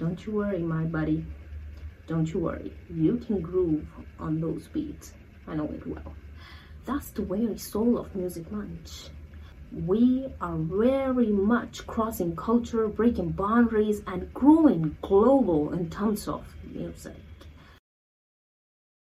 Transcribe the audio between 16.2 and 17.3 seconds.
of music.